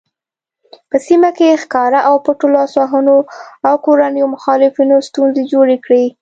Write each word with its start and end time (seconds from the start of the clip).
په 0.89 0.97
سیمه 1.07 1.29
کې 1.37 1.59
ښکاره 1.63 1.99
او 2.09 2.15
پټو 2.25 2.47
لاسوهنو 2.55 3.17
او 3.67 3.75
کورنیو 3.85 4.31
مخالفتونو 4.35 4.95
ستونزې 5.07 5.43
جوړې 5.53 5.77
کړې. 5.85 6.05